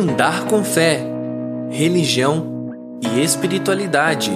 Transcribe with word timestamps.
Andar 0.00 0.46
com 0.46 0.64
fé, 0.64 0.98
religião 1.70 2.72
e 3.02 3.22
espiritualidade. 3.22 4.30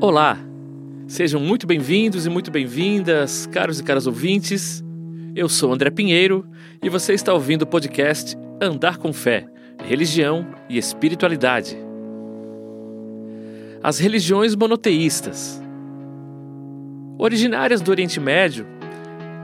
Olá, 0.00 0.38
sejam 1.08 1.40
muito 1.40 1.66
bem-vindos 1.66 2.24
e 2.24 2.30
muito 2.30 2.52
bem-vindas, 2.52 3.46
caros 3.46 3.80
e 3.80 3.82
caras 3.82 4.06
ouvintes. 4.06 4.84
Eu 5.34 5.48
sou 5.48 5.72
André 5.72 5.90
Pinheiro 5.90 6.46
e 6.80 6.88
você 6.88 7.14
está 7.14 7.34
ouvindo 7.34 7.62
o 7.62 7.66
podcast 7.66 8.38
Andar 8.60 8.98
com 8.98 9.12
Fé, 9.12 9.48
Religião 9.88 10.46
e 10.68 10.78
Espiritualidade. 10.78 11.76
As 13.82 13.98
religiões 13.98 14.54
monoteístas. 14.54 15.61
Originárias 17.18 17.80
do 17.80 17.90
Oriente 17.90 18.18
Médio, 18.18 18.66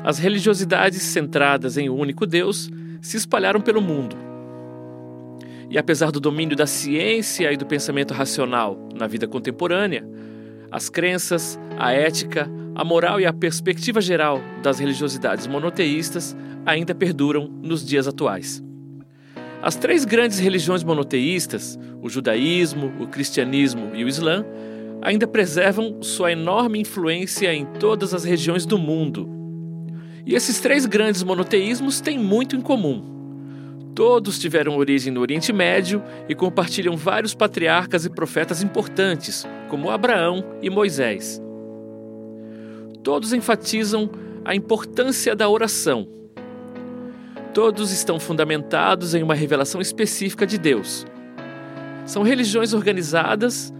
as 0.02 0.18
religiosidades 0.18 1.02
centradas 1.02 1.77
em 1.77 1.88
um 1.88 1.96
único 1.96 2.27
Deus 2.27 2.70
se 3.00 3.16
espalharam 3.16 3.60
pelo 3.60 3.80
mundo. 3.80 4.16
E 5.70 5.77
apesar 5.77 6.10
do 6.10 6.18
domínio 6.18 6.56
da 6.56 6.66
ciência 6.66 7.52
e 7.52 7.56
do 7.56 7.66
pensamento 7.66 8.14
racional 8.14 8.88
na 8.94 9.06
vida 9.06 9.28
contemporânea, 9.28 10.04
as 10.70 10.88
crenças, 10.88 11.58
a 11.78 11.92
ética, 11.92 12.50
a 12.74 12.84
moral 12.84 13.20
e 13.20 13.27
a 13.27 13.32
perspectiva 13.32 14.00
geral 14.00 14.41
das 14.62 14.78
religiosidades 14.78 15.46
monoteístas 15.46 16.36
ainda 16.64 16.94
perduram 16.94 17.48
nos 17.62 17.84
dias 17.84 18.08
atuais. 18.08 18.62
As 19.60 19.74
três 19.74 20.05
grandes 20.05 20.38
religiões 20.38 20.84
monoteístas, 20.84 21.78
o 22.00 22.08
judaísmo, 22.08 22.92
o 23.00 23.08
cristianismo 23.08 23.91
e 23.94 24.05
o 24.05 24.08
islã, 24.08 24.44
ainda 25.02 25.27
preservam 25.27 26.02
sua 26.02 26.32
enorme 26.32 26.80
influência 26.80 27.52
em 27.52 27.64
todas 27.64 28.12
as 28.12 28.24
regiões 28.24 28.66
do 28.66 28.78
mundo. 28.78 29.28
E 30.27 30.34
esses 30.34 30.60
três 30.60 30.84
grandes 30.84 31.22
monoteísmos 31.22 32.00
têm 32.00 32.18
muito 32.18 32.55
em 32.55 32.60
comum. 32.60 33.16
Todos 33.94 34.38
tiveram 34.38 34.77
origem 34.77 35.12
no 35.12 35.20
Oriente 35.20 35.52
Médio 35.52 36.02
e 36.28 36.34
compartilham 36.34 36.96
vários 36.96 37.34
patriarcas 37.34 38.05
e 38.05 38.10
profetas 38.10 38.62
importantes, 38.62 39.46
como 39.68 39.90
Abraão 39.90 40.44
e 40.62 40.70
Moisés. 40.70 41.42
Todos 43.02 43.33
enfatizam 43.33 44.10
a 44.44 44.55
importância 44.55 45.34
da 45.34 45.48
oração. 45.48 46.06
Todos 47.55 47.90
estão 47.90 48.20
fundamentados 48.20 49.14
em 49.14 49.22
uma 49.22 49.34
revelação 49.34 49.80
específica 49.80 50.46
de 50.46 50.58
Deus. 50.58 51.06
São 52.05 52.22
religiões 52.22 52.72
organizadas 52.72 53.72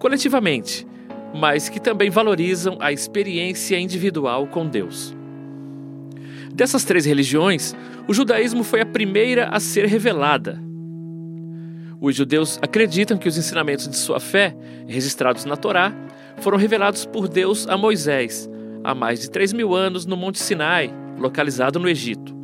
coletivamente, 0.00 0.86
mas 1.32 1.68
que 1.68 1.78
também 1.78 2.10
valorizam 2.10 2.78
a 2.80 2.90
experiência 2.90 3.78
individual 3.78 4.46
com 4.46 4.66
Deus. 4.66 5.14
Dessas 6.52 6.84
três 6.84 7.04
religiões, 7.04 7.76
o 8.08 8.14
judaísmo 8.14 8.64
foi 8.64 8.80
a 8.80 8.86
primeira 8.86 9.48
a 9.50 9.60
ser 9.60 9.86
revelada. 9.86 10.60
Os 12.00 12.16
judeus 12.16 12.58
acreditam 12.62 13.18
que 13.18 13.28
os 13.28 13.36
ensinamentos 13.36 13.86
de 13.86 13.96
sua 13.96 14.18
fé, 14.18 14.56
registrados 14.88 15.44
na 15.44 15.56
Torá, 15.56 15.92
foram 16.38 16.56
revelados 16.56 17.04
por 17.04 17.28
Deus 17.28 17.68
a 17.68 17.76
Moisés, 17.76 18.50
há 18.82 18.94
mais 18.94 19.20
de 19.20 19.30
3 19.30 19.52
mil 19.52 19.74
anos 19.74 20.06
no 20.06 20.16
Monte 20.16 20.38
Sinai, 20.38 20.90
localizado 21.18 21.78
no 21.78 21.88
Egito. 21.88 22.34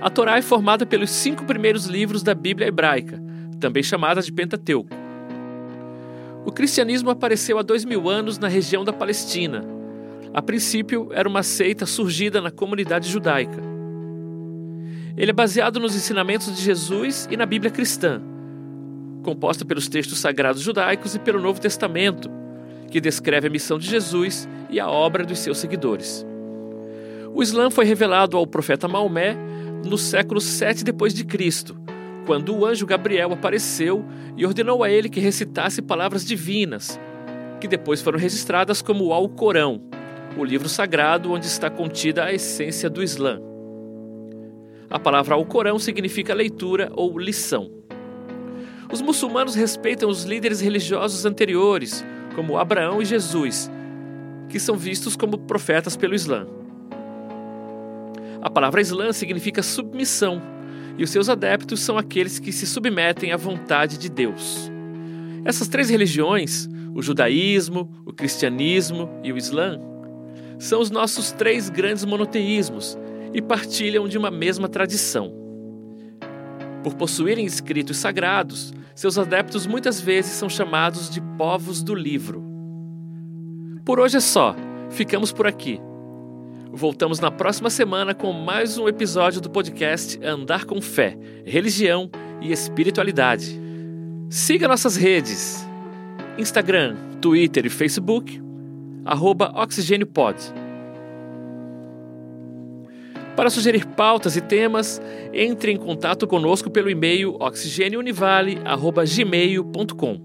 A 0.00 0.08
Torá 0.08 0.38
é 0.38 0.42
formada 0.42 0.86
pelos 0.86 1.10
cinco 1.10 1.44
primeiros 1.44 1.86
livros 1.86 2.22
da 2.22 2.32
Bíblia 2.32 2.68
hebraica, 2.68 3.20
também 3.58 3.82
chamada 3.82 4.22
de 4.22 4.32
Pentateuco. 4.32 5.03
O 6.44 6.52
cristianismo 6.52 7.08
apareceu 7.08 7.58
há 7.58 7.62
dois 7.62 7.84
mil 7.84 8.08
anos 8.08 8.38
na 8.38 8.48
região 8.48 8.84
da 8.84 8.92
Palestina. 8.92 9.64
A 10.32 10.42
princípio, 10.42 11.08
era 11.12 11.28
uma 11.28 11.42
seita 11.42 11.86
surgida 11.86 12.40
na 12.40 12.50
comunidade 12.50 13.08
judaica. 13.08 13.62
Ele 15.16 15.30
é 15.30 15.34
baseado 15.34 15.80
nos 15.80 15.94
ensinamentos 15.96 16.54
de 16.54 16.60
Jesus 16.60 17.26
e 17.30 17.36
na 17.36 17.46
Bíblia 17.46 17.70
cristã, 17.70 18.20
composta 19.22 19.64
pelos 19.64 19.88
textos 19.88 20.18
sagrados 20.18 20.60
judaicos 20.60 21.14
e 21.14 21.18
pelo 21.18 21.40
Novo 21.40 21.60
Testamento, 21.60 22.28
que 22.90 23.00
descreve 23.00 23.46
a 23.46 23.50
missão 23.50 23.78
de 23.78 23.88
Jesus 23.88 24.46
e 24.68 24.78
a 24.78 24.90
obra 24.90 25.24
dos 25.24 25.38
seus 25.38 25.58
seguidores. 25.58 26.26
O 27.32 27.42
Islã 27.42 27.70
foi 27.70 27.84
revelado 27.84 28.36
ao 28.36 28.46
profeta 28.46 28.86
Maomé 28.86 29.36
no 29.84 29.96
século 29.96 30.40
7 30.40 30.84
depois 30.84 31.14
de 31.14 31.24
Cristo 31.24 31.83
quando 32.24 32.56
o 32.56 32.66
anjo 32.66 32.86
Gabriel 32.86 33.32
apareceu 33.32 34.04
e 34.36 34.44
ordenou 34.44 34.82
a 34.82 34.90
ele 34.90 35.08
que 35.08 35.20
recitasse 35.20 35.82
palavras 35.82 36.24
divinas, 36.24 36.98
que 37.60 37.68
depois 37.68 38.00
foram 38.00 38.18
registradas 38.18 38.82
como 38.82 39.04
o 39.04 39.12
Alcorão, 39.12 39.82
o 40.36 40.44
livro 40.44 40.68
sagrado 40.68 41.32
onde 41.32 41.46
está 41.46 41.70
contida 41.70 42.24
a 42.24 42.32
essência 42.32 42.90
do 42.90 43.02
Islã. 43.02 43.40
A 44.90 44.98
palavra 44.98 45.34
Alcorão 45.34 45.78
significa 45.78 46.34
leitura 46.34 46.90
ou 46.94 47.18
lição. 47.18 47.70
Os 48.92 49.00
muçulmanos 49.00 49.54
respeitam 49.54 50.08
os 50.08 50.24
líderes 50.24 50.60
religiosos 50.60 51.24
anteriores, 51.24 52.04
como 52.34 52.58
Abraão 52.58 53.00
e 53.00 53.04
Jesus, 53.04 53.70
que 54.48 54.60
são 54.60 54.76
vistos 54.76 55.16
como 55.16 55.38
profetas 55.38 55.96
pelo 55.96 56.14
Islã. 56.14 56.46
A 58.40 58.50
palavra 58.50 58.80
Islã 58.80 59.12
significa 59.12 59.62
submissão 59.62 60.40
e 60.96 61.04
os 61.04 61.10
seus 61.10 61.28
adeptos 61.28 61.80
são 61.80 61.98
aqueles 61.98 62.38
que 62.38 62.52
se 62.52 62.66
submetem 62.66 63.32
à 63.32 63.36
vontade 63.36 63.98
de 63.98 64.08
Deus. 64.08 64.70
Essas 65.44 65.68
três 65.68 65.90
religiões, 65.90 66.68
o 66.94 67.02
judaísmo, 67.02 67.90
o 68.06 68.12
cristianismo 68.12 69.10
e 69.22 69.32
o 69.32 69.36
islã, 69.36 69.80
são 70.58 70.80
os 70.80 70.90
nossos 70.90 71.32
três 71.32 71.68
grandes 71.68 72.04
monoteísmos 72.04 72.96
e 73.32 73.42
partilham 73.42 74.08
de 74.08 74.16
uma 74.16 74.30
mesma 74.30 74.68
tradição. 74.68 75.34
Por 76.82 76.94
possuírem 76.94 77.44
escritos 77.44 77.96
sagrados, 77.96 78.72
seus 78.94 79.18
adeptos 79.18 79.66
muitas 79.66 80.00
vezes 80.00 80.32
são 80.32 80.48
chamados 80.48 81.10
de 81.10 81.20
povos 81.36 81.82
do 81.82 81.94
livro. 81.94 82.44
Por 83.84 83.98
hoje 83.98 84.18
é 84.18 84.20
só, 84.20 84.54
ficamos 84.90 85.32
por 85.32 85.46
aqui. 85.46 85.80
Voltamos 86.74 87.20
na 87.20 87.30
próxima 87.30 87.70
semana 87.70 88.12
com 88.14 88.32
mais 88.32 88.76
um 88.76 88.88
episódio 88.88 89.40
do 89.40 89.48
podcast 89.48 90.18
Andar 90.24 90.64
com 90.64 90.82
Fé, 90.82 91.16
Religião 91.44 92.10
e 92.40 92.50
Espiritualidade. 92.50 93.56
Siga 94.28 94.66
nossas 94.66 94.96
redes: 94.96 95.64
Instagram, 96.36 96.96
Twitter 97.20 97.64
e 97.64 97.70
Facebook, 97.70 98.42
arroba 99.04 99.52
OxigênioPod. 99.54 100.36
Para 103.36 103.50
sugerir 103.50 103.86
pautas 103.86 104.36
e 104.36 104.40
temas, 104.40 105.00
entre 105.32 105.70
em 105.70 105.76
contato 105.76 106.26
conosco 106.26 106.72
pelo 106.72 106.90
e-mail 106.90 107.36
oxigêniounivale.gmail.com. 107.38 110.20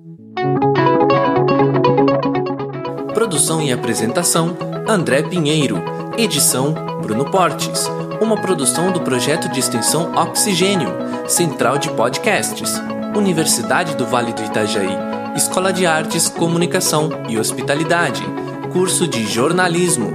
Produção 3.14 3.62
e 3.62 3.72
apresentação: 3.72 4.58
André 4.88 5.22
Pinheiro. 5.22 5.99
Edição 6.19 6.74
Bruno 7.02 7.24
Portes. 7.31 7.90
Uma 8.19 8.35
produção 8.41 8.91
do 8.91 9.00
projeto 9.00 9.47
de 9.47 9.57
extensão 9.57 10.12
Oxigênio, 10.13 10.90
Central 11.30 11.78
de 11.78 11.90
Podcasts, 11.91 12.74
Universidade 13.16 13.96
do 13.96 14.06
Vale 14.06 14.34
do 14.34 14.44
Itajaí, 14.44 14.97
Escola 15.34 15.72
de 15.72 15.85
Artes, 15.85 16.28
Comunicação 16.28 17.09
e 17.30 17.40
Hospitalidade, 17.40 18.22
Curso 18.74 19.07
de 19.07 19.25
Jornalismo. 19.28 20.12